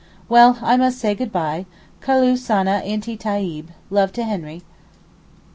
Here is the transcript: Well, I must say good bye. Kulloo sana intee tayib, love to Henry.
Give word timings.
Well, 0.27 0.57
I 0.63 0.77
must 0.77 0.97
say 0.97 1.13
good 1.13 1.31
bye. 1.31 1.67
Kulloo 2.01 2.35
sana 2.35 2.81
intee 2.83 3.15
tayib, 3.19 3.67
love 3.91 4.11
to 4.13 4.23
Henry. 4.23 4.63